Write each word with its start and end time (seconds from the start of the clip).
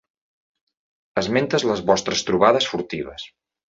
Esmentes 1.23 1.69
les 1.75 1.87
vostres 1.93 2.29
trobades 2.33 2.75
furtives. 2.75 3.33